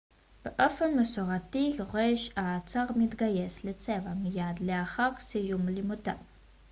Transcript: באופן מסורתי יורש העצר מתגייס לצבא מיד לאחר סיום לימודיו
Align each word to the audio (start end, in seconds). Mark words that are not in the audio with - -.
באופן 0.45 0.99
מסורתי 0.99 1.75
יורש 1.79 2.29
העצר 2.35 2.85
מתגייס 2.95 3.63
לצבא 3.63 4.13
מיד 4.23 4.59
לאחר 4.61 5.09
סיום 5.19 5.67
לימודיו 5.69 6.15